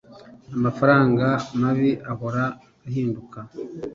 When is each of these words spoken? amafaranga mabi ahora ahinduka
amafaranga 0.57 1.27
mabi 1.61 1.89
ahora 2.11 2.43
ahinduka 2.87 3.39